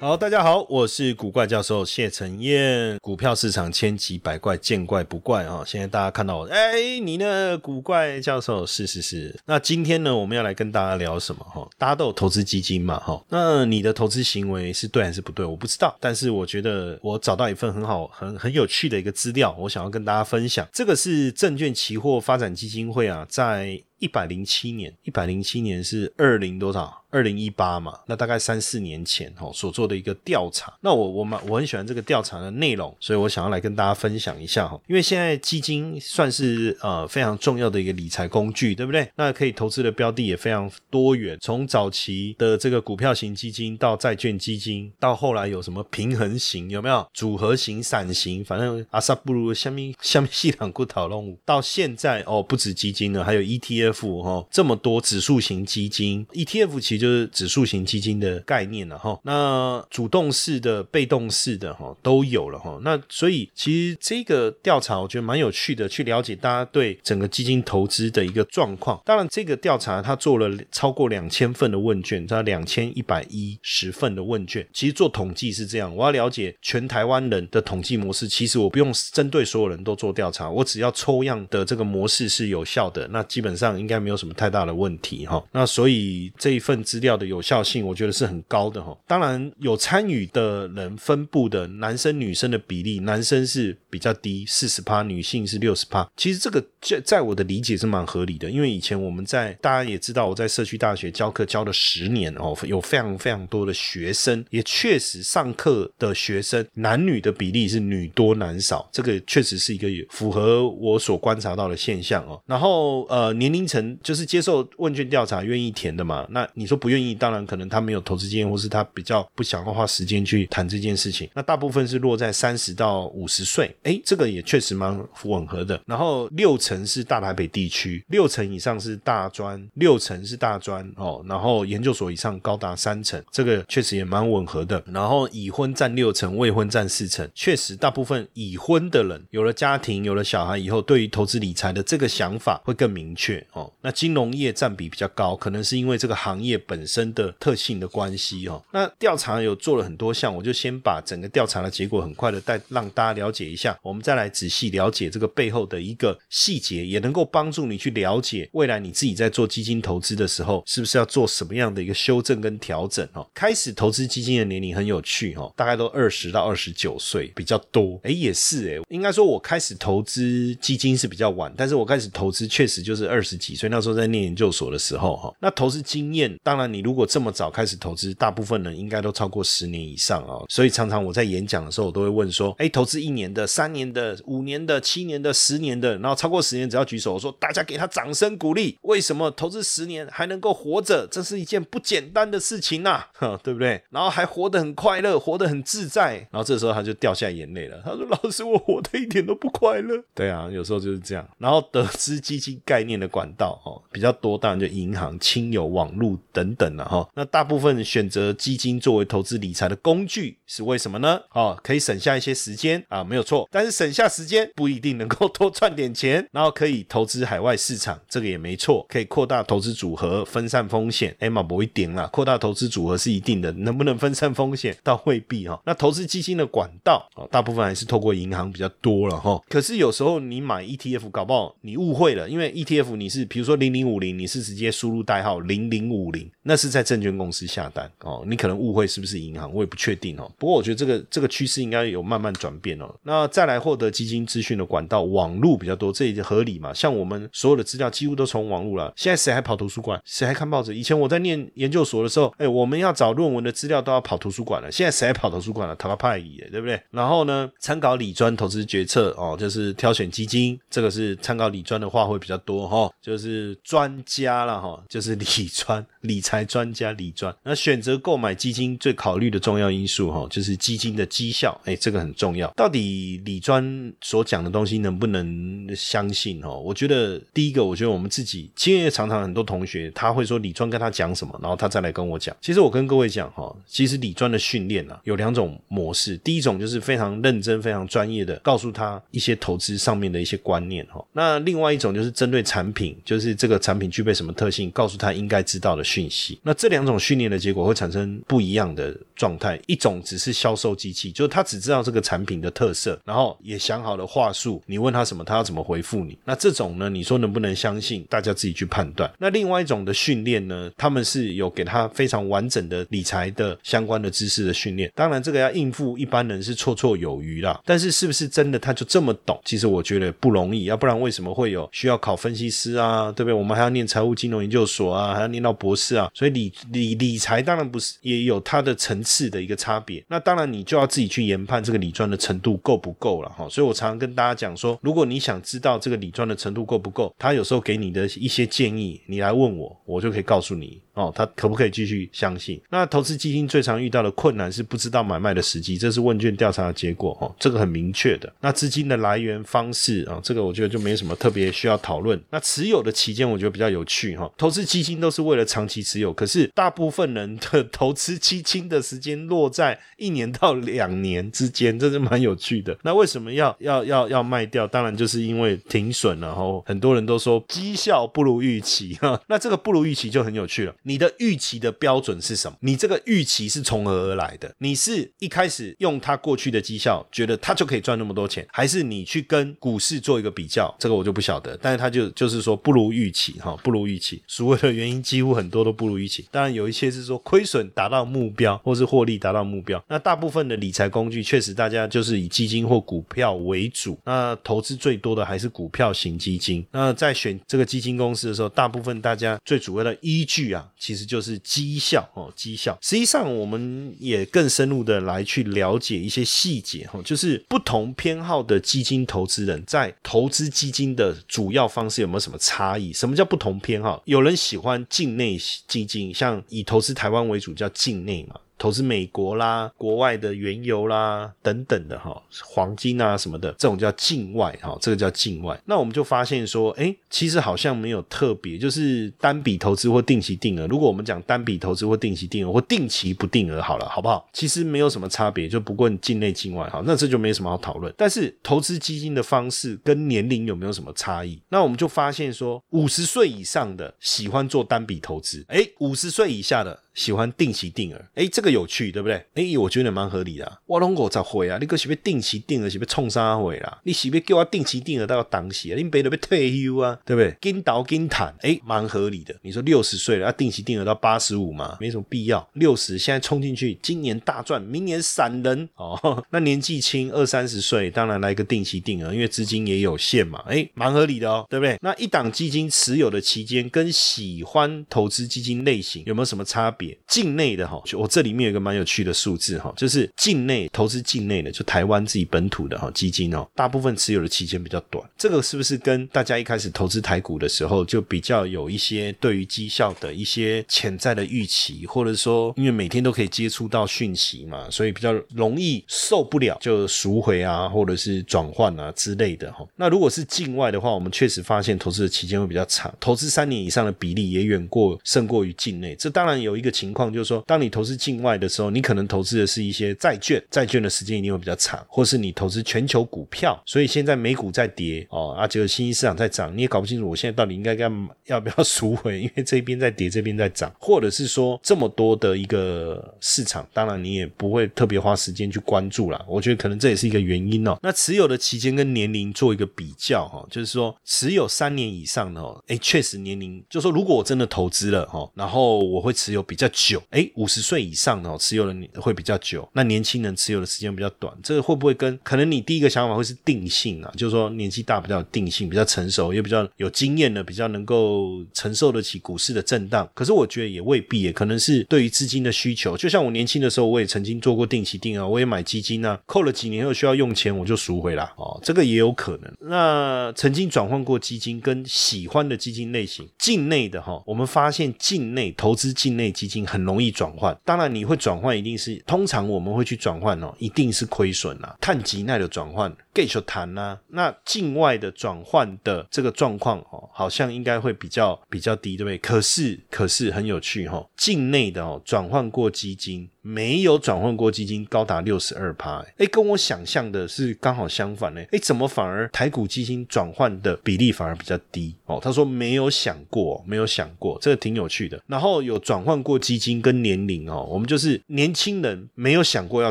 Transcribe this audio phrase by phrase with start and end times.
[0.00, 2.96] 好，大家好，我是古怪教授谢承彦。
[3.00, 5.64] 股票市场千奇百怪，见怪不怪啊！
[5.66, 8.64] 现在大家看到我，哎，你呢，古怪教授？
[8.64, 9.34] 是是是。
[9.46, 11.44] 那今天呢，我们要来跟大家聊什么？
[11.52, 13.00] 哈，大家都有投资基金嘛？
[13.00, 15.44] 哈，那你的投资行为是对还是不对？
[15.44, 20.64] 我不知道，但是我觉得我找到一份很好、很很有趣的一个资料，我想要跟大家分享。
[20.72, 26.97] 这个是证券期货发展基金会啊，在一百零七年，一百零七年是二零多少？
[27.10, 30.72] 二零一八嘛，那大概三四年前哦所做的一个调查。
[30.82, 34.78] 那我我蛮我很喜欢这个调查的内容，所以我想要来跟大家分享一下哈。
[34.86, 39.10] 因为现在基金算是呃非常重要的一个理财工具，对不对？
[39.16, 47.06] 那可以投资的标的也非常多元，从早期的这个股票型基金到债券基金，到后来有什么平衡型有没有？
[47.14, 51.36] 组合型、散型，反正阿萨布鲁下面下面系统股讨论。
[51.46, 56.97] 到现在哦，不止基金了，还有 ETF 哈，这么多指数型基金，ETF 其实。
[56.98, 69.00] 就是指数型基金的概念了哈，那主动式的、被动式的哈都有了哈，那所以其实这个调查我觉得蛮有趣的，去了解大家对整个基金投资的一个状况。
[69.04, 74.66] 当然，这个调查他做了超过两千份的问卷，它两千一百一十份的问卷。
[74.72, 85.44] 其实做统计是这样，我要了解全台湾人的统计模式，其实我不用针对所有人都做调查，我只要抽样的这个模式是有效的，那基本上应该没有什么太大的问题哈。
[85.52, 86.78] 那所以这一份。
[86.88, 88.96] 资料的有效性，我觉得是很高的哈。
[89.06, 96.08] 当然，有参与的人分布的男生女生的比例，男生是比较低，四十趴，女性是六十趴。
[96.16, 112.40] 其实这个在在我的理解是蛮合理的，因为以前我们在大家也知道，我在社区大学教课教了十年哦，有非常非常多的学生，也确实上课的学生男女的比例是女多男少，这个确实是一个符合我所观察到的现象哦。
[112.46, 116.77] 然后呃，年龄层就是接受问卷调查愿意填的嘛，那你说。
[116.78, 121.28] 不愿意，当然可能他没有投资经验，或是他比较不想要花时间去谈这件事情。
[121.34, 125.80] 那大部分是落在三十到五十岁，哎，这个也确实蛮吻合的。
[125.86, 131.24] 然后六成是大台北地区，六成以上是大专，六成是大专哦。
[131.26, 134.80] 然后研究所以上高达三成，这个确实也蛮吻合的。
[134.86, 143.72] 然后已婚占六成，未婚占四成，确实大部分已婚的人有了家庭，有了小孩以后，对于投资理财的这个想法会更明确哦。
[143.80, 146.58] 那金融业占比比较高，可能是因为这个行业。
[146.68, 163.26] 本身的特性的关系哦，那调查有做了很多项，我就先把整个调查的结果很快的带让大家了解一下，我们再来仔细了解这个背后的一个细节，也能够帮助你去了解未来你自己在做基金投资的时候，是不是要做什么样的一个修正跟调整哦。
[163.32, 176.57] 开始投资基金的年龄很有趣哦，大概都二十到二十九岁比较多，哎也是哎，应该说我开始投资基金是比较晚，但是我开始投资确实就是二十几岁，那时候在念研究所的时候哈，那投资经验当。
[176.58, 180.42] 那你如果这么早开始投资，大部分人应该都超过十年以上啊。
[180.48, 188.76] 所以常常我在演讲的时候，我都会问说：哎，投资一年的、三年的、五年的、七年的、十年的，然后超过十年只要举手，我说大家给他掌声鼓励。
[188.82, 191.06] 为什么投资十年还能够活着？
[191.08, 193.04] 这是一件不简单的事情呐，
[193.44, 193.80] 对不对？
[193.90, 196.16] 然后还活得很快乐，活得很自在。
[196.32, 197.80] 然后这时候他就掉下眼泪了。
[197.84, 200.02] 他说：老师，我活得一点都不快乐。
[200.12, 201.24] 对啊，有时候就是这样。
[201.38, 206.47] 然后得知基金概念的管道哦比较多，当然就银行、亲友、网络等。
[206.48, 211.20] 等等了哈，那大部分选择基金作为投资理财的工具是为什么呢？
[211.32, 213.48] 哦，可以省下一些时间啊，没有错。
[213.50, 221.14] 但是省下时间不一定能够多赚点钱， 然后可以投资海外市场，这个也没错，可以扩大投资组合，分散风险。
[221.18, 225.60] 哎嘛，不一定啦，扩大投资组合是一定的，能不能分散风险倒未必哈。
[225.64, 229.40] 那投资基金的管道哦，大部分还是透过银行比较多了哈。
[229.48, 240.32] 可是有时候你买 ETF，搞不好你误会了，因为 ETF 你是比如说零零五零，你是直接输入代号零零五零，那是在证券公司下单哦，你可能误会是不是银行，我也不确定哦。
[240.38, 242.90] 不过我觉得这个这个趋势应该有慢慢转变哦。
[243.02, 246.72] 那再来获得基金资讯的管道，网络比较多，这也合理嘛。
[246.72, 250.00] 像我们所有的资料几乎都从网络了，现在谁还跑图书馆？
[250.06, 250.74] 谁还看报纸？
[250.74, 254.72] 以前我在念研究所的时候，哎，我们要找论文的资料都要跑图书馆了。
[254.72, 255.76] 现在谁还跑图书馆了？
[255.76, 256.80] 他派也对不对？
[256.90, 267.34] 然后呢，参考理专投资决策哦，就是挑选基金，这个是参考理专的话会比较多哈，就是专家了哈，就是理专理财专家理专。
[267.42, 272.48] 那选择购买基金最考虑的重要因素哈，就是基金的绩效，哎，这个很重要。
[272.56, 276.50] 到底理专所讲的东西能不能相信哈？
[276.50, 282.36] 我觉得第一个，我觉得我们自己，因为常常很多同学他会说理专跟他讲什么，然后他再来跟我讲。
[282.40, 291.04] 其实我跟各位讲哈，其实理专的训练啊有两种模式，第一种就是非常认真、非常专业的告诉他一些投资上面的一些观念哈。
[291.12, 296.38] 那另外一种就是针对产品，就是这个产品具备什么特性，告诉他应该知道的讯息。
[296.44, 299.60] 那这两种训练的结果会产生不一样的状态。
[299.66, 306.16] 一种只是销售机器，就是他只知道这个产品的特色，然后也想好了话术，你问他什么，他要怎么回复你。
[306.24, 308.04] 那这种呢，你说能不能相信？
[308.08, 309.10] 大家自己去判断。
[309.18, 314.90] 那另外一种的训练呢，他们是有给他非常完整的理财的相关的知识的训练。
[314.94, 317.60] 当然，这个要应付一般人是绰绰有余啦。
[317.64, 319.38] 但是，是不是真的他就这么懂？
[319.44, 320.64] 其实我觉得不容易。
[320.64, 323.10] 要不然，为什么会有需要考分析师啊？
[323.12, 323.32] 对不对？
[323.32, 326.10] 我们还要念财务金融研究所啊，还要念到博是啊。
[326.12, 330.04] 所以理理理财当然不是也有它的层次的一个差别。
[330.08, 333.48] 那当然，你就要自己去研判这个理赚的程度够不够了哈。
[333.48, 340.80] 所以我常常跟大家讲说，如果你想知道这个理赚的程度够不够，他有时候给你的一些建议，你来问我，我就可以告诉你。
[340.94, 342.60] 哦，他可不可以继续相信？
[342.70, 347.16] 那投资基金最常遇到的困难是不知道买卖的时机，这是问卷调查的结果。
[347.20, 348.32] 哦，这个很明确的。
[348.40, 352.20] 那资金的来源方式啊，这个我觉得就没什么特别需要讨论。
[352.30, 354.28] 那持有的期间，我觉得比较有趣哈。
[354.36, 362.76] 投资基金都是为了长期持有，可是大部分人的投资基金的时间落在一年到两年之间，这是蛮有趣的。
[362.82, 364.66] 那为什么要要要要卖掉？
[364.66, 369.20] 当然就是因为停损，然后很多人都说绩效不如预期哈。
[369.28, 370.74] 那这个不如预期就很有趣了。
[370.84, 372.56] 你的预期的标准是什么？
[372.60, 374.54] 你这个预期是从何而来的？
[374.58, 380.74] 你是一开始用他过去的绩效，觉得他就可以赚那么多钱，还是你去跟股市做一个比较？
[380.78, 381.58] 这个我就不晓得。
[381.60, 384.22] 但是他就就是说不如预期哈，不如预期。
[384.26, 386.26] 所谓的原因几乎很多都不如预期。
[386.30, 389.82] 当然有一些是说亏损达到目标，或是获利达到目标。
[389.88, 393.98] 那大部分的理财工具确实大家就是以基金或股票为主。
[394.04, 396.64] 那投资最多的还是股票型基金。
[396.72, 400.66] 那在选这个基金公司的时候，大部分大家最主要的依据啊。
[400.78, 402.78] 其实就是绩效哦，绩效。
[402.80, 412.92] 实际上，我们也更深入的来去了解一些细节哈，就是不同偏好的基金投资人在投资基金的主要方式有没有什么差异？
[412.92, 414.00] 什么叫不同偏好？
[414.04, 418.40] 有人喜欢境内基金，像以投资台湾为主，叫境内嘛。
[418.58, 425.58] 投资美国啦、国外的原油啦等等的哈，黄金啊什么的，这种叫境外哈，这个叫境外。
[425.64, 430.66] 那我们就发现说，哎，其实好像没有特别，就是单笔投资或定期定额。
[430.66, 434.28] 如果我们讲单笔投资或定期定额或定期不定额好了，好不好？
[434.32, 437.94] 其实没有什么差别，就不论境内境外哈，那这就没什么好讨论。
[437.96, 441.40] 但是投资基金的方式跟年龄有没有什么差异？
[441.48, 446.78] 那我们就发现说，五十岁以上的喜欢做单笔投资，哎，五十岁以下的。
[446.98, 449.24] 喜欢定期定额，哎，这个有趣，对不对？
[449.34, 450.60] 哎，我觉得蛮合理的。
[450.66, 453.78] 我拢我才会啊，你个是不定期定额是不冲啥会啦？
[453.84, 455.76] 你是不叫我定期定额到当时啊？
[455.76, 457.36] 你别得要退休啊，对不对？
[457.40, 459.32] 跟倒跟谈，哎，蛮合理的。
[459.42, 461.76] 你说六十岁了要定期定额到八十五嘛？
[461.80, 462.46] 没什么必要。
[462.54, 466.24] 六十现在冲进去，今年大赚，明年散人哦。
[466.30, 471.78] 那年纪轻二三十岁，当然来个定期定额，因为资金也有限嘛，哎，蛮合理的哦，对不对？
[471.80, 476.87] 那一档基金持有的期间跟喜欢投资基金类型有没有什么差别？
[477.06, 499.66] 境内的哈，我这里面有一个蛮有趣的数字哈，就是境内投资境内的，就台湾自己本土的哈基金哦，大部分持有的期间比较短，这个是不是跟大家一开始投资台股的时候就比较有一些对于绩效的一些潜在的预期，或者说因为每天都可以接触到讯息嘛，所以比较容易受不了就赎回啊，或者是转换啊之类的哈。
[499.76, 506.68] 那如果是境外的话，我们确实发现投资的期间会比较长，投资三年以上的比例也远过胜过于境内，这当然有一个。
[506.78, 517.90] 情况，就是说，当你投资境外的时候，你可能投资的是一些债券，债券的时间一定会比较长，或是你投资全球股票，所以现在美股在跌哦，啊，结果新兴市场在涨，你也搞不清楚我现在到底应该该
[518.26, 526.24] 要不要赎回，因为这边在跌，这边在涨，或者是说这么多的一个市场，当然你也不会特别花时间去关注啦。
[526.28, 527.76] 我觉得可能这也是一个原因哦。
[527.82, 544.12] 那持有的期间跟年龄做一个比较哈，就是说持有三年以上的哦，哎，确实年龄，就说如果我真的投资了哈，然后我会持有比较久，哎，五十岁以上的哦，持有的会比较久，那年轻人持有的时间比较短，这个会不会跟可能你第一个想法会是定性啊？
[544.16, 550.08] 就是说年纪大比较有定性，比较成熟，也比较有经验的，比较能够承受得起股市的震荡。
[550.14, 552.96] 可是我觉得也未必，也可能是对于资金的需求。
[552.96, 558.32] 就像我年轻的时候，我也曾经做过定期定额，我也买基金啊，扣了几年后需要用钱，我就赎回啦。
[558.36, 559.52] 哦，这个也有可能。
[559.60, 567.56] 那曾经转换过基金跟喜欢的基金类型，境内的哈，我们发现境内投资境内基金很容易转换。
[567.64, 572.90] 当然你会转换，一定是通常我们会去转换哦，一定是亏损啊，碳基耐的转换。
[573.14, 579.18] g e t 谈呐，那境外的转换的这个状况哦，好像应该会比较比较低，对不对？
[579.18, 592.20] 可是可是很有趣哈，境内的哦转换过基金没有转换过基金高达六十二趴，哎，跟我想象的是刚好相反呢，哎，怎么反而台股基金转换的比例反而比较低哦？
[592.22, 595.18] 他说没有想过，没有想过，这个挺有趣的。
[595.26, 599.90] 然后有转换过基金跟年龄哦，我们就是年轻人没有想过要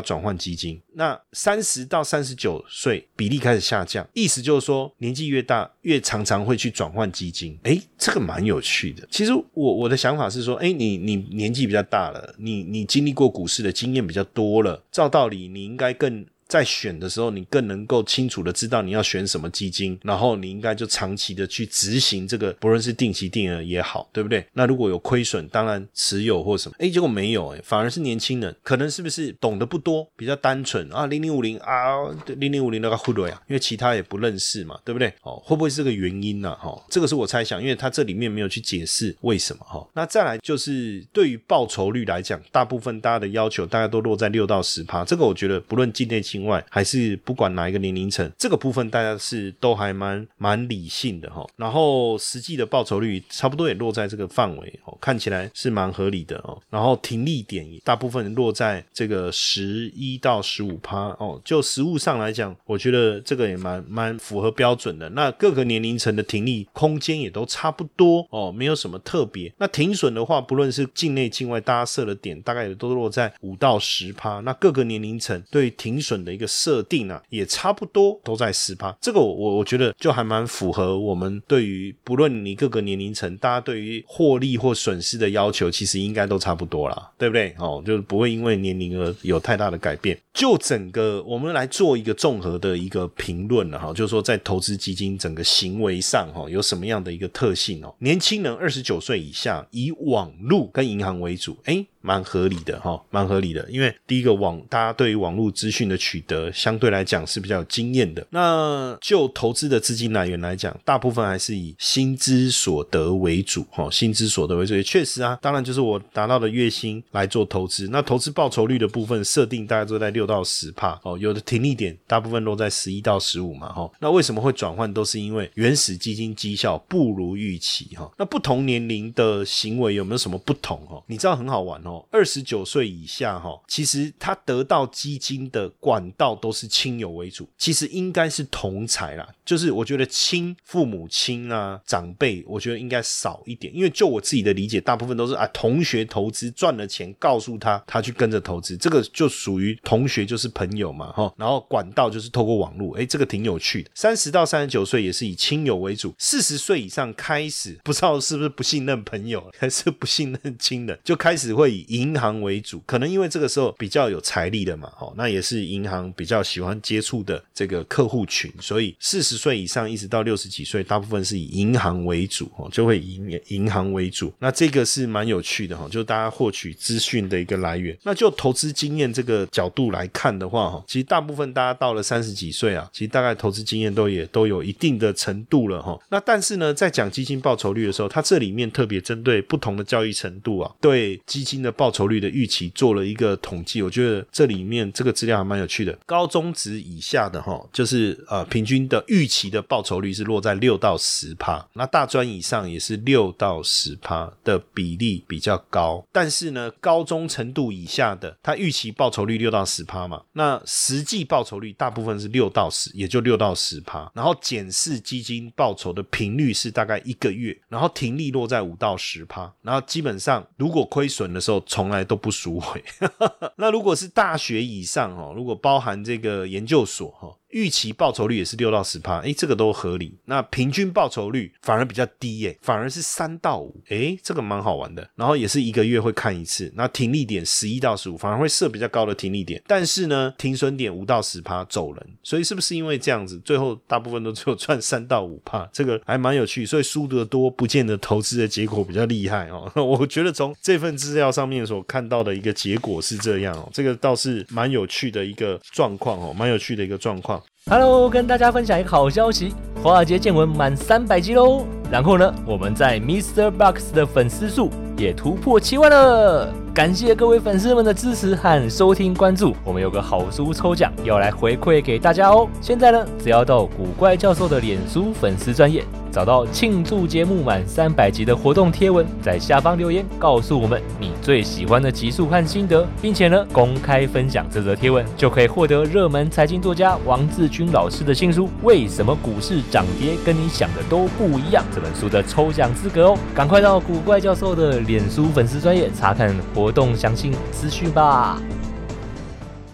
[0.00, 3.06] 转换基金，那三十到三十九岁。
[3.14, 9.06] 比例开始下降，意思就是说年纪越大越常常会去转换基金，诶，这个蛮有趣的。
[9.10, 16.26] 其实我我的想法是说，诶，你你年纪比较大了，你你经历过股市的经验比较多了，照道理你应该更。
[16.48, 24.44] 在选的时候，你更能够清楚的知道你要选什么基金，然后你应该就长期的去执行这个，不论是定期定额也好，对不对？
[24.54, 31.06] 那如果有亏损，当然持有或什么，哎，结果没有，哎，反而是年轻人，可能是不是懂得不多，比较单纯啊？
[31.06, 35.12] 零零五零啊，零零五零那个忽略啊，因为其他也不认识嘛，对不对？
[35.22, 36.56] 哦，会不会是个原因呢？
[36.56, 39.86] 哈，这个是我猜想，因为他这里面没有去解释为什么哈。
[39.92, 51.44] 那再来就是对于报酬率来讲，大部分大家的要求大概都落在六到十趴，这个我觉得不论境内境外还是不管哪一个年龄层，这个部分大家是都还蛮蛮理性的哈。
[51.56, 56.56] 然后实际的报酬率差不多也落在这个范围哦，看起来是蛮合理的哦。
[56.70, 61.40] 然后停利点大部分落在这个十一到十五趴哦。
[61.44, 65.08] 就实物上来讲，我觉得这个也蛮蛮符合标准的。
[65.10, 69.52] 那各个年龄层的停利空间也都差不多哦，没有什么特别。
[69.58, 74.38] 那停损的话，不论是境内境外，大家设的点大概也都落在五到十趴。
[74.40, 87.54] 那各个年龄层对停损的一个设定啊，也差不多都在十趴，这个我我觉得就还蛮符合我们对于不论你各个年龄层，大家对于获利或损失的要求，其实应该都差不多啦，对不对？
[87.58, 90.18] 哦，就是不会因为年龄而有太大的改变。
[90.34, 97.94] 就整个我们来做一个综合的一个评论了哈，就是说在投资基金整个行为上哈，有什么样的一个特性哦？
[97.98, 101.86] 年轻人二十九岁以下，以网路跟银行为主，哎。
[102.08, 108.26] 蛮合理的哈，蛮合理的，因为第一个网，大家对于网络资讯的取得相对来讲是比较有经验的。
[108.30, 117.88] 那就投资的资金来源来讲，大部分还是以薪资所得为主哈，薪资所得为主，也确实啊，当然就是我达到的月薪来做投资。
[117.88, 123.90] 那投资报酬率的部分设定大概都在六到十帕哦，有的停利点大部分落在十一到十五嘛哈。
[124.00, 124.88] 那为什么会转换？
[124.94, 128.10] 都是因为原始基金绩效不如预期哈。
[128.16, 131.02] 那不同年龄的行为有没有什么不同哦？
[131.06, 131.78] 你知道很好玩。
[131.84, 139.28] 哦，二十九岁以下哈，其实他得到基金的管道都是亲友为主，其实应该是同财啦。
[139.44, 151.32] 就是我觉得亲父母亲啊长辈，我觉得应该少一点，因为就我自己的理解，大部分都是啊同学投资赚了钱，告诉他他去跟着投资，这个就属于同学就是朋友嘛哈。
[151.36, 153.90] 然后管道就是透过网络，哎，这个挺有趣的。
[153.94, 169.38] 三十到三十九岁也是以亲友为主，四十岁以上开始不知道是不是不信任朋友，还是不信任亲人，就开始会以以银行为主，可能因为这个时候比较有财力的嘛，哦，那也是银行比较喜欢接触的这个客户群，所以四十。
[169.38, 174.32] 岁以上一直到六十几岁，大部分是以银行为主哦，就会以银行为主。
[174.40, 177.96] 那这个是蛮有趣的哈，就大家获取资讯的一个来源。
[178.02, 185.96] 那就投资经验这个角度来看的话哈，其实大部分大家到了三十几岁啊，其实大概投资经验都也都有一定的程度了哈。
[186.08, 195.96] 那但是呢，在讲基金报酬率的时候，它这里面特别针对不同的交易程度啊，对基金的的报酬率的预期做了一个统计，我觉得这里面这个资料还蛮有趣的。
[196.06, 206.02] 高中值以下的哈，就是呃平均的预期的报酬率是落在六到十趴，那大专以上也是六到十趴的比例比较高。
[206.10, 214.10] 但是呢，高中程度以下的，它预期报酬率六到十趴嘛，那实际报酬率大部分是六到十，也就六到十趴。
[214.14, 222.82] 然后检视基金报酬的频率是大概一个月，然后停利落在五到十趴，然后基本上如果亏损的时候，从来都不赎回。
[223.56, 227.34] 那如果是大学以上哦，如果包含这个研究所哈。
[227.50, 230.14] 预期报酬率也是六到十趴，哎，这个都合理。
[230.26, 235.08] 那平均报酬率反而比较低，耶，反而是三到五，哎，这个蛮好玩的。
[235.14, 239.62] 然后也是一个月会看一次，那停利点十一到十五，反而会设比较高的停利点。
[239.66, 245.68] 但是呢，停损点五到十趴走人，所以是不是因为这样子，最后大部分都只有赚三到五趴？
[245.72, 246.66] 这个还蛮有趣。
[246.66, 249.70] 所以输得多不见得投资的结果比较厉害哦。
[249.82, 257.37] 我觉得从这份资料上面所看到的一个结果是这样哦，这个倒是蛮有趣的一个状况哦，蛮有趣的一个状况。
[257.70, 261.66] Hello，跟大家分享一个好消息，华尔街见闻满三百集喽。
[261.90, 263.50] 然后呢，我们在 Mr.
[263.50, 266.50] Box 的粉丝数也突破七万了。
[266.78, 272.48] 感谢各位粉丝们的支持和收听关注，我们有个好书抽奖要来回馈给大家哦。
[272.60, 275.82] 现在呢，只要到古怪教授的脸书粉丝专业，
[276.12, 293.18] 找到庆祝节目满三百集的活动贴文，在下方留言告诉我们你最喜欢的集数和心得，并且呢公开分享这则贴文，就可以获得热门财经作家王志军老师的新书《为什么股市涨跌跟你想的都不一样》这本书的抽奖资格哦。
[293.34, 296.67] 赶快到古怪教授的脸书粉丝专业查看活。
[296.68, 298.38] 活动详细资讯吧。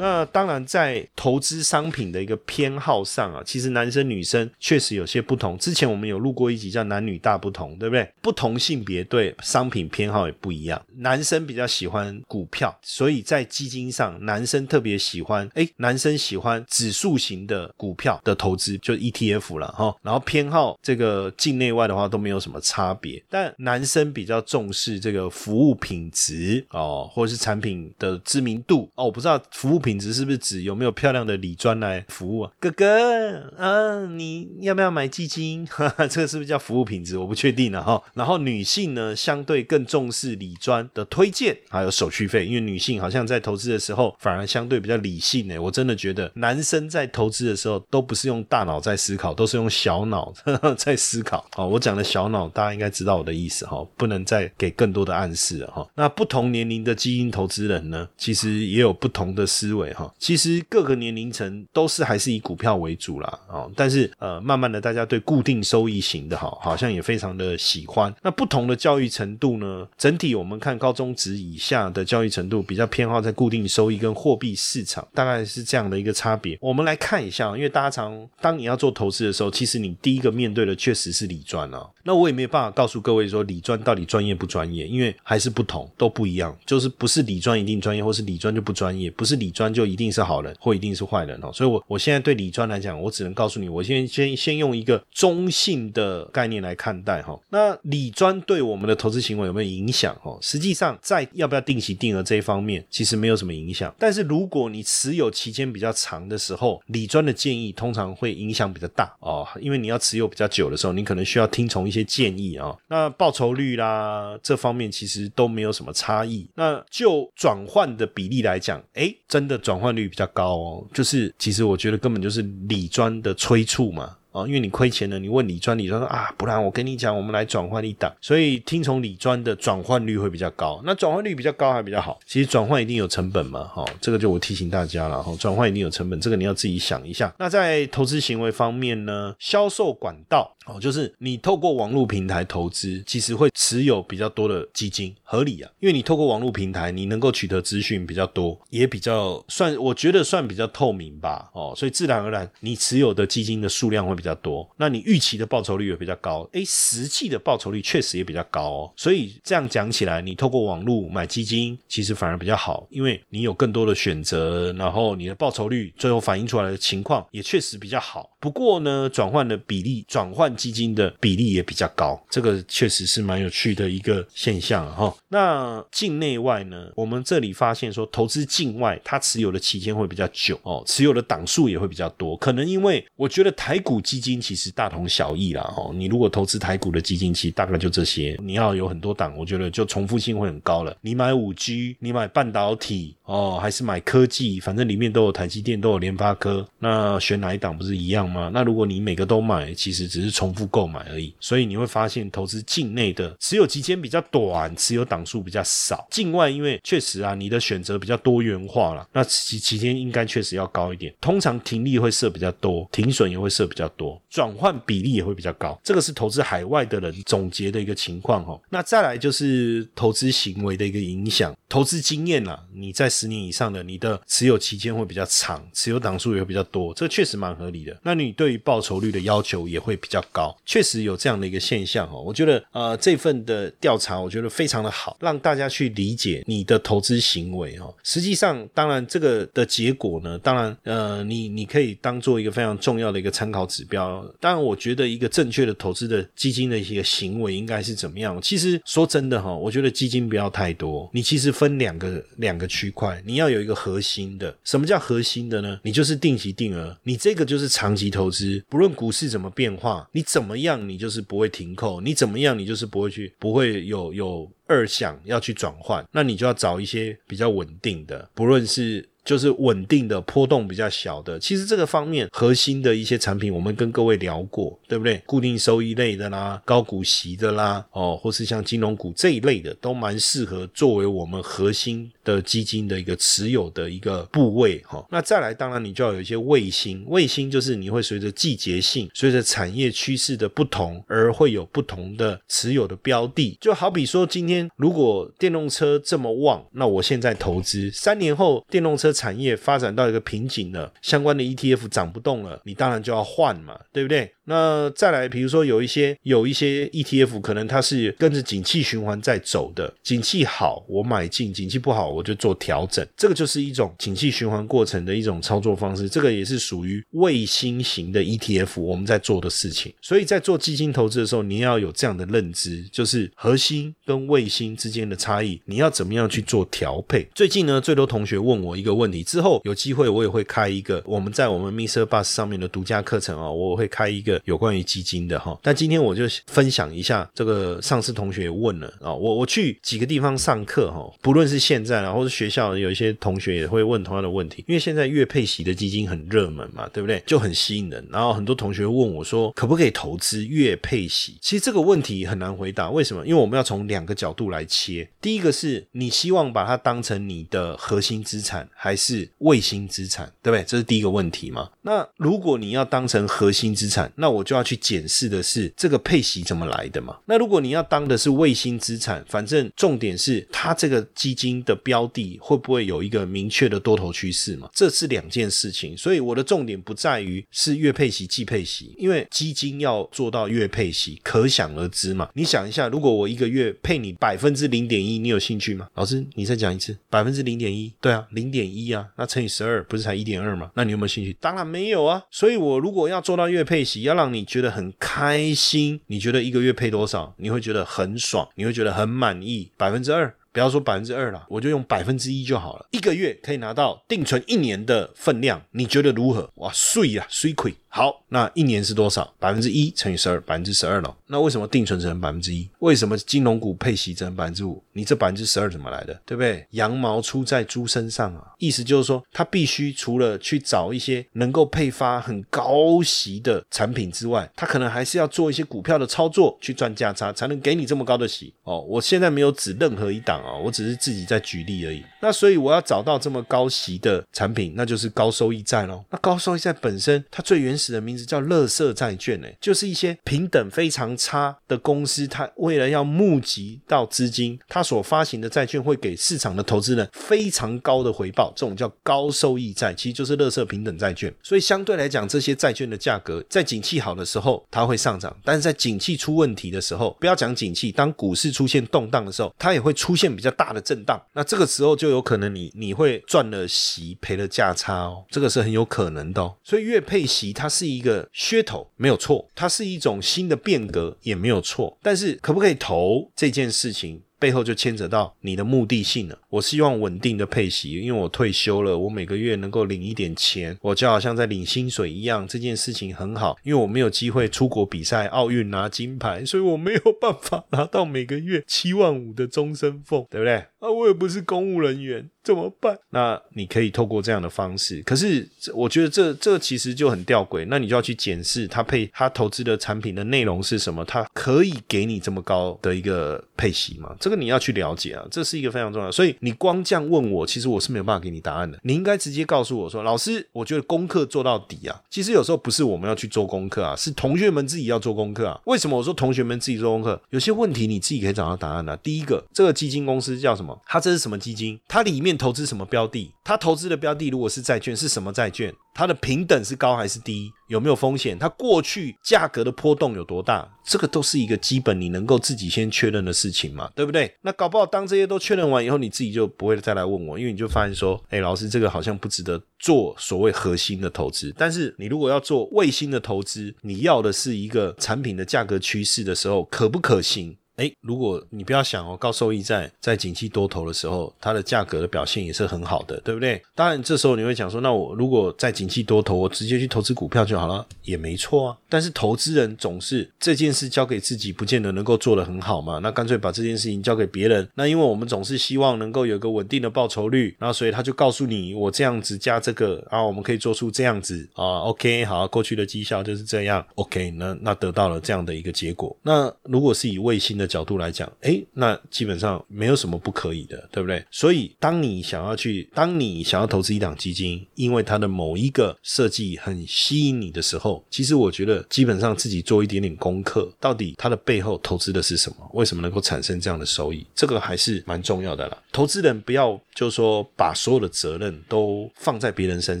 [0.00, 5.58] 那当然，在投资商品的一个偏好上啊，其实男生女生确实有些不同。
[5.58, 8.10] 之前我们有录过一集叫“男女大不同”，对不对？
[8.22, 10.80] 不同性别对商品偏好也不一样。
[10.96, 15.46] 男生比较喜欢股票，所以在基金上，男生特别喜欢。
[15.52, 19.94] 哎，男生喜欢指数型的股票的投资，就 ETF 了哈。
[20.00, 23.22] 然后偏好这个境内外的话都没有什么差别。
[23.28, 29.04] 但男生比较重视这个服务品质哦，或者是产品的知名度哦。
[29.04, 29.89] 我不知道服务品。
[29.90, 32.52] 品质是不是指有没有漂亮的礼砖来服务啊？
[32.60, 35.66] 哥哥啊，你要不要买基金？
[36.08, 37.18] 这个是不是叫服务品质？
[37.18, 38.00] 我不确定了哈。
[38.14, 45.58] 然后女性呢，相对更重视礼砖的推荐，还有手续费，因为女性好像在投资的时候反而相对比较理性呢。
[45.58, 50.32] 我真的觉得男生在投资的时候都不是用大脑在思考，都是用小脑
[50.78, 51.44] 在思考。
[51.56, 55.84] 好，我讲的小脑大家应该知道我的意思哈，不能再给更多的暗示了哈。
[55.96, 59.79] 那不同年龄的基金投资人呢，其实也有不同的思维。
[59.94, 68.14] 哈，其实各个年龄层都是还是以股票为主啦，哦，但是呃，慢慢的大家对固定收益型的哈，好像也非常的喜欢。
[68.22, 76.58] 那不同的教育程度呢，整体我们看高中职以下的教育程度比较偏好在固定收益跟货币市场，大概是这样的一个差别。
[76.60, 81.88] 我们来看一下，因为大家常当你要做投资的时候，其实你第一个面对的确实是理专啊。
[82.02, 89.69] 那我也没有办法告诉各位说理专到底专业不专业，因为还是不同，都不一样，就是不是理专一定专业，或是理专就不专业，不是理专。
[89.72, 97.38] 就一定是好人或一定是坏人哦，所以，我我现在对李专来讲，我只能告诉你，我先先先用一个中性的概念来看待哈。
[97.50, 100.38] 那李专对我们的投资行为有没有影响哦？
[100.40, 103.94] 实际上，在要不要定期定额这一方面，其实没有什么影响。
[103.98, 112.76] 但是，如果你持有期间比较长的时候，李专的建议通常会影响比较大哦，因为你要持有比较久的时候，你可能需要听从一些建议啊。
[112.88, 116.48] 那报酬率啦，这方面其实都没有什么差异。
[116.54, 119.60] 那就转换的比例来讲，哎，真的。
[119.60, 124.16] 转换率比较高哦，就是其实我觉得根本就是理专的催促嘛。
[124.32, 130.80] 啊，因为你亏钱了，你问李专，李专说啊，不然我跟你讲，我们来转换一档，所以听从李专的转换率会比较高。
[130.84, 137.34] 那转换率比较高还比较好，其实转换一定有成本嘛，哈，这个就我提醒大家了哈，转换一定有成本，这个你要自己想一下。
[137.40, 154.20] 那在投资行为方面呢，销售管道哦，就是你透过网络平台投资，其实会持有比较多的基金，合理啊，因为你透过网络平台，你能够取得资讯比较多，也比较算，我觉得算比较透明吧，哦，所以自然而然你持有的基金的数量会。
[154.20, 158.92] 比较多，那你预期的报酬率也比较高，诶，实际的报酬率确实也比较高哦。
[158.94, 168.28] 所以这样讲起来，你透过网络买基金，其实反而比较好，因为你有更多的选择，然后你的报酬率最后反映出来的情况也确实比较好。
[168.38, 175.14] 不过呢，转换的比例、转换基金的比例也比较高，这个确实是蛮有趣的一个现象哈。
[175.28, 190.94] 那境内外呢，我们这里发现说，投资境外它持有的期间会比较久哦，持有的档数也会比较多，可能因为我觉得台股基金其实大同小异啦哦，你如果投资台股的基金，其实大概就这些，你要有很多档，我觉得就重复性会很高了。
[191.00, 198.50] 你买五 G，你买半导体哦，还是买科技，反正里面都有台积电，都有联发科，那选哪一档不是一样吗？
[198.52, 201.34] 那如果你每个都买，其实只是重复购买而已。
[201.38, 206.06] 所以你会发现，投资境内的持有期间比较短，持有档数比较少。
[206.10, 211.14] 境外因为确实啊，你的选择比较多元化了，那期期间应该确实要高一点。
[211.20, 215.78] 通常停利会设比较多，停损也会设比较多，转换比例也会比较高。
[215.84, 218.58] 这个是投资海外的人总结的一个情况哦。
[218.70, 221.54] 那再来就是投资行为的一个影响。
[221.68, 227.94] 投资经验啊，你在十年以上的，你的持有期间会比较长，持有档数也会比较多，这确实蛮合理的。
[228.02, 232.20] 那你对于报酬率的要求也会比较高，确实有这样的一个现象哦。
[232.20, 237.94] 我觉得呃这份的调查，我觉得非常的好，让大家去理解你的投资行为哦。
[238.02, 244.24] 实际上，当然这个的结果呢，当然呃你你可以当做一个非常重要的一个参考指标。
[244.40, 248.40] 当然，我觉得一个正确的投资的基金的一些行为应该是怎么样？
[248.40, 251.50] 其实说真的哈，我觉得基金不要太多，你其实。
[251.60, 254.56] 分两个两个区块，你要有一个核心的。
[254.64, 255.78] 什么叫核心的呢？
[255.82, 258.64] 你就是定期定额，你这个就是长期投资。
[258.68, 266.04] 不论股市怎么变化，你你怎么样，你就是不会停扣；你怎么样，你就是不会去，不会有有二想要去转换。
[266.12, 269.08] 那你就要找一些比较稳定的，不论是。
[269.22, 275.22] 就是稳定的波动比较小的，其实这个方面核心的一些产品，我们跟各位聊过，对不对？
[275.26, 285.06] 固定收益类的啦，高股息的啦，哦，或是像金融股这一类的，都蛮适合作为我们核心的基金的一个持有的一个部位哈。
[285.10, 293.56] 那再来，当然你就要有一些卫星，卫星就是你会随着季节性、随着产业趋势的不同，而会有不同的持有的标的。
[293.60, 299.10] 就好比说，今天如果电动车这么旺，那我现在投资，三年后电动车。
[299.20, 304.32] 产业发展到一个瓶颈了，相关的 ETF 涨不动了，你当然就要换嘛，对不对？
[304.50, 319.94] 那再来，比如说有一些有一些 ETF，可能它是跟着景气循环在走的，景气好我买进，景气不好我就做调整，这个就是一种景气循环过程的一种操作方式，这个也是属于卫星型的 ETF 我们在做的事情。
[320.02, 327.24] 所以在做基金投资的时候，你要有这样的认知，就是核心跟卫星之间的差异，你要怎么样去做调配？
[327.36, 332.04] 最近呢，最多同学问我一个问题，之后有机会我也会开一个我们在我们 Mr.
[332.04, 334.39] Bus 上面的独家课程啊，我会开一个。
[334.44, 347.22] 有关于基金的哈，但今天我就分享一下这个上次同学也问了啊，我我去几个地方上课哈，不论是现在啊，或是学校有一些同学也会问同样的问题，因为现在月配息的基金很热门嘛，对不对？
[347.26, 351.36] 就很吸引人，然后很多同学问我说，可不可以投资月配息？
[351.40, 353.26] 其实这个问题很难回答，为什么？
[353.26, 360.64] 因为我们要从两个角度来切，第一个是你希望把它当成你的核心资产还是卫星资产，对不对？
[360.64, 361.68] 这是第一个问题嘛。
[361.82, 367.16] 那如果你要当成核心资产，那我就要去检视的是这个配息怎么来的嘛？
[367.26, 374.68] 那如果你要当的是卫星资产，反正重点是它这个基金的标的会不会有一个明确的多头趋势嘛？
[374.74, 382.28] 这是两件事情，所以我的重点不在于是月配息、季配息，因为基金要做到月配息，可想而知嘛。
[382.34, 385.88] 你想一下，如果我一个月配你百分之零点一，你有兴趣吗？
[385.94, 390.70] 老师，你再讲一次，百分之零点一，对啊，零点一啊，那乘以十二不是才一点二吗？
[390.74, 391.36] 那你有没有兴趣？
[391.40, 392.22] 当然没有啊。
[392.30, 397.32] 所以我如果要做到月配息，要要让你觉得很开心，你觉得一个月配多少？
[397.36, 402.86] 你会觉得很爽，你会觉得很满意，百分之二，不要说百分之二了，我就用百分之一就好了。
[402.90, 406.50] 一个月可以拿到定存一年的分量，你觉得如何？
[406.56, 407.72] 哇，碎呀，碎亏。
[407.92, 409.34] 好，那一年是多少？
[409.40, 411.12] 百分之一乘以十二，百分之十二了。
[411.26, 412.68] 那为什么定存只能百分之一？
[412.78, 414.80] 为什么金融股配息只能百分之五？
[414.92, 416.14] 你这百分之十二怎么来的？
[416.24, 416.64] 对不对？
[416.70, 418.52] 羊毛出在猪身上啊！
[418.58, 428.80] 意思就是说，他必须除了去找一些能够配发很高息的产品之外，他可能还是要做一些股票的操作去赚价差，才能给你这么高的息哦。
[428.82, 432.04] 我现在没有指任何一档啊，我只是自己在举例而已。
[432.20, 436.04] 那所以我要找到这么高息的产品，那就是高收益债喽。
[436.10, 437.90] 那高收益债本身，它最原始。
[437.90, 451.34] 的名字叫乐色债券，呢，就是一些平等非常差的公司，它为了要募集到资金，它所发行的债券会给市场的投资人非常高的回报，这种叫高收益债，其实就是乐色平等债券。
[451.42, 461.20] 所以相对来讲，这些债券的价格在景气好的时候它会上涨，但是在景气出问题的时候，不要讲景气，当股市出现动荡的时候，它也会出现比较大的震荡。
[461.32, 466.42] 那这个时候就有可能你你会赚了息赔了价差哦，这个是很有可能的。
[466.42, 466.54] 哦。
[466.62, 467.69] 所以月配息它。
[467.70, 471.96] 是一个噱头，没有错，它是一种新的变革，也没有错。
[472.02, 474.20] 但是可不可以投这件事情？
[474.40, 476.36] 背后就牵扯到你的目的性了。
[476.48, 482.48] 我希望稳定的配息，因为我退休了，我每个月能够领一点钱，我就好像在领薪水一样。
[482.48, 490.54] 这件事情很好，因为我没有机会出国比赛、奥运拿金牌，所以我没有办法拿到每个月七万五的终身俸，对不对？
[490.80, 492.98] 啊，我也不是公务人员，怎么办？
[493.10, 497.66] 那你可以透过这样的方式，可是我觉得这这其实就很吊诡。
[497.68, 504.16] 那你就要去检视他配他投资的产品的内容是什么，他可以给你这么高的一个配息吗？
[504.18, 506.10] 这个你要去了解啊，这是一个非常重要。
[506.10, 508.78] 所以你光这样问我，其实我是没有办法给你答案的。
[508.84, 512.00] 你应该直接告诉我说，老师，我觉得功课做到底啊。
[512.08, 515.60] 其实有时候不是我们要去做功课啊，是同学们自己要做功课啊。
[515.64, 517.20] 为什么我说同学们自己做功课？
[517.30, 518.96] 有些问题你自己可以找到答案的。
[518.98, 520.80] 第一个，这个基金公司叫什么？
[520.86, 521.78] 它这是什么基金？
[521.88, 523.32] 它里面投资什么标的？
[523.42, 525.74] 它投资的标的如果是债券，是什么债券？
[525.92, 527.50] 它的平等是高还是低？
[527.68, 528.38] 有没有风险？
[528.38, 530.68] 它过去价格的波动有多大？
[530.84, 534.34] 这个都是一个基本你能够自己先确认的事情嘛，对不对？
[534.42, 541.54] 那搞不好当这些都确认完以后，你自己就不会再来问我，因为你就发现说，哎，老师这个好像不值得做所谓核心的投资。
[541.56, 547.56] 但是你如果要做卫星的投资，你要的是一个产品的价格趋势的时候，可不可行？
[547.80, 553.60] 哎，如果你不要想哦，高收益债在景气多头的时候，它的价格的表现也是很好的，对不对？
[553.74, 558.76] 当然，这时候你会讲说，那我如果在景气多头，我直接去投资股票就好了，也没错啊。
[558.90, 562.98] 但是投资人总是这件事交给自己，不见得能够做得很好嘛。
[562.98, 564.68] 那干脆把这件事情交给别人。
[564.74, 571.80] 那因为我们总是希望能够有一个稳定的报酬率，然后所以他就告诉你，我这样子加这个啊，我们可以做出这样子啊。
[571.84, 573.82] OK，好，过去的绩效就是这样。
[573.94, 576.14] OK，那那得到了这样的一个结果。
[576.22, 581.24] 那如果是以卫星的角度来讲，哎，那基本上没有什么不可以的，对不对？
[581.30, 595.78] 所以，当你想要去，当你想要投资一档基金，因为它的某一个设计很吸引你的时候，其实我觉得基本上自己做一点点功课，到底它的背后投资的是什么，为什么能够产生这样的收益，这个还是蛮重要的啦。
[595.92, 600.00] 投资人不要就是说把所有的责任都放在别人身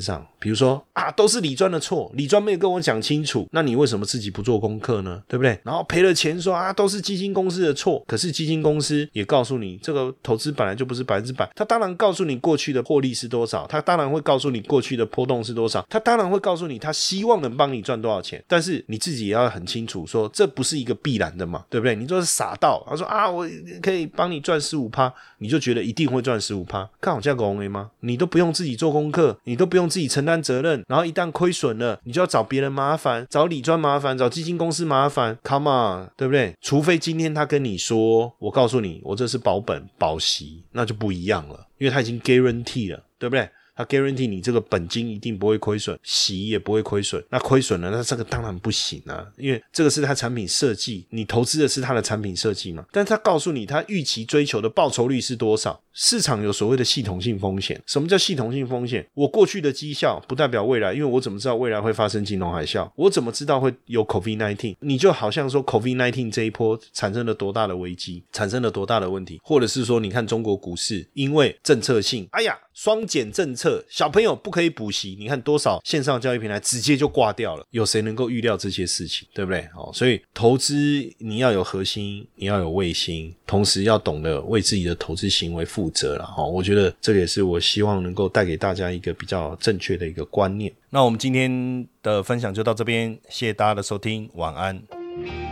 [0.00, 5.22] 上，比如说啊，都是李专的错，李专没有跟我讲清楚，那你为什么自己不做功课呢？
[5.28, 5.58] 对不对？
[5.64, 8.02] 然后赔了钱说啊，都是基金公司的错。
[8.06, 11.50] 可是基金公司也告诉你，这个投资本来就不是百分之百。
[11.56, 18.42] 他当然告诉你过去的获利是多少，他当然会告诉你过去的波动是多少，他当然会告诉你他希望能帮你赚多少钱。
[18.46, 21.94] 但是你自己也要很清楚，说这不是一个必然的嘛，对不对？
[21.94, 23.48] 你就是傻到，他说啊，我
[23.82, 26.88] 可以帮你赚十五趴，你就觉得一定会赚十五趴？
[27.00, 27.90] 看好价格 O A 吗？
[28.00, 36.54] 你都不用自己做功课，你都不用自己承担责任，然后一旦亏损了，你就要找别人麻烦，找理专麻烦，找基金公司麻烦，Come on，对不对？
[36.60, 43.48] 除非今天他他跟你说，我告诉你，我这是保本保息，那就不一样了，因为他已经 guarantee 了，对不对？
[43.80, 47.22] 他 guarantee 你这个本金一定不会亏损，息也不会亏损。
[47.30, 52.84] 那亏损了，那这个当然不行啊，因为这个是他产品设计，你投资的是他的产品设计嘛。
[52.92, 55.80] 但是他告诉你，他预期追求的报酬率是多少？
[55.92, 57.80] 市场有所谓的系统性风险。
[57.86, 59.04] 什么叫系统性风险？
[59.14, 62.88] 我过去的绩效不代表未来，因为我怎么知道未来会发生金融海啸？
[62.94, 64.76] 我怎么知道会有 COVID nineteen？
[64.80, 72.56] 你就好像说 COVID nineteen 这一波产生了多大的危机，产生了多大的问题，或者是说，你看中国股市因为政策性，哎呀。
[72.74, 75.16] 双减政策，小朋友不可以补习。
[75.18, 79.60] 你看多少线上教育平台直接就挂掉了，有谁能够预料这些事情，对不对？
[79.76, 80.74] 哦，所以投资
[81.18, 86.24] 你要有核心，你要有卫星，同时要懂得为自己的投资行为负责了。
[86.24, 90.72] 哈，我觉得这也是我希望能够带给大家一个比较正确的一个观念。
[90.88, 95.49] 那我们今天的分享就到这边，谢谢大家的收听，晚安。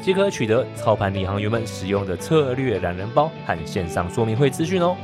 [0.00, 4.96] 即可取得操盘领航员们使用的策略懒人包和线上说明会资讯哦。